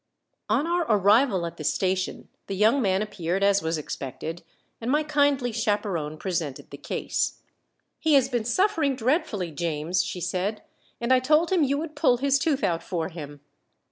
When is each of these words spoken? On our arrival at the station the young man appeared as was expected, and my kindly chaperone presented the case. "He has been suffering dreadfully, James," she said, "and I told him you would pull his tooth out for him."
On 0.49 0.65
our 0.65 0.81
arrival 0.89 1.45
at 1.45 1.57
the 1.57 1.63
station 1.63 2.27
the 2.47 2.55
young 2.55 2.81
man 2.81 3.03
appeared 3.03 3.43
as 3.43 3.61
was 3.61 3.77
expected, 3.77 4.41
and 4.81 4.89
my 4.89 5.03
kindly 5.03 5.51
chaperone 5.51 6.17
presented 6.17 6.71
the 6.71 6.77
case. 6.77 7.37
"He 7.99 8.15
has 8.15 8.27
been 8.27 8.43
suffering 8.45 8.95
dreadfully, 8.95 9.51
James," 9.51 10.03
she 10.03 10.19
said, 10.19 10.63
"and 10.99 11.13
I 11.13 11.19
told 11.19 11.51
him 11.51 11.63
you 11.63 11.77
would 11.77 11.95
pull 11.95 12.17
his 12.17 12.39
tooth 12.39 12.63
out 12.63 12.81
for 12.81 13.09
him." 13.09 13.41